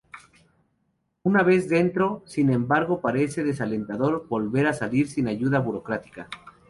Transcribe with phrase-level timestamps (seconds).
[1.21, 6.27] Una vez dentro, sin embargo, parece desalentador volver a salir sin ayuda burocrática.